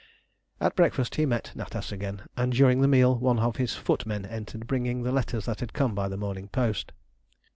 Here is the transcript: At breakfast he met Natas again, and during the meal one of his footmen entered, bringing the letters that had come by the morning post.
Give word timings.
At 0.59 0.75
breakfast 0.75 1.13
he 1.13 1.27
met 1.27 1.51
Natas 1.55 1.91
again, 1.91 2.23
and 2.35 2.51
during 2.51 2.81
the 2.81 2.87
meal 2.87 3.19
one 3.19 3.37
of 3.37 3.57
his 3.57 3.75
footmen 3.75 4.25
entered, 4.25 4.65
bringing 4.65 5.03
the 5.03 5.11
letters 5.11 5.45
that 5.45 5.59
had 5.59 5.73
come 5.73 5.93
by 5.93 6.07
the 6.07 6.17
morning 6.17 6.47
post. 6.47 6.91